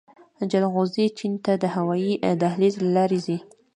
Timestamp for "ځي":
3.25-3.37